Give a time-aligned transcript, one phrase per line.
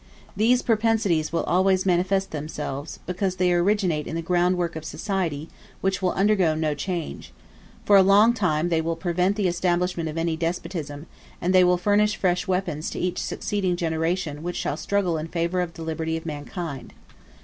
[0.35, 5.47] These propensities will always manifest themselves, because they originate in the groundwork of society,
[5.79, 7.31] which will undergo no change:
[7.85, 11.05] for a long time they will prevent the establishment of any despotism,
[11.39, 15.61] and they will furnish fresh weapons to each succeeding generation which shall struggle in favor
[15.61, 16.93] of the liberty of mankind.